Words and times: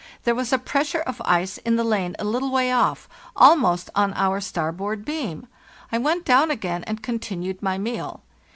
There 0.23 0.33
was 0.33 0.51
a 0.51 0.57
pressure 0.57 1.01
of 1.01 1.21
ice 1.25 1.59
in 1.59 1.75
the 1.75 1.83
lane 1.83 2.15
a 2.17 2.23
little 2.23 2.49
way 2.49 2.71
off, 2.71 3.07
almost 3.35 3.91
on 3.93 4.13
our 4.15 4.41
starboard 4.41 5.05
beam. 5.05 5.45
I 5.91 5.99
went 5.99 6.25
down 6.25 6.49
again, 6.49 6.83
and 6.85 7.03
con 7.03 7.19
tinued 7.19 7.61
my 7.61 7.77
meal. 7.77 8.23